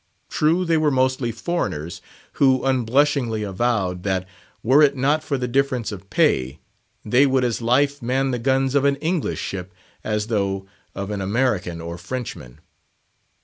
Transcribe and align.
True, 0.31 0.65
they 0.65 0.77
were 0.77 0.89
mostly 0.89 1.31
foreigners 1.31 2.01
who 2.41 2.65
unblushingly 2.65 3.43
avowed, 3.43 4.01
that 4.01 4.27
were 4.63 4.81
it 4.81 4.97
not 4.97 5.23
for 5.23 5.37
the 5.37 5.47
difference 5.47 5.91
of 5.91 6.09
pay, 6.09 6.57
they 7.05 7.27
would 7.27 7.43
as 7.43 7.61
lief 7.61 8.01
man 8.01 8.31
the 8.31 8.39
guns 8.39 8.73
of 8.73 8.83
an 8.83 8.95
English 8.95 9.37
ship 9.41 9.71
as 10.03 10.25
those 10.25 10.63
of 10.95 11.11
an 11.11 11.21
American 11.21 11.79
or 11.81 11.99
Frenchman. 11.99 12.59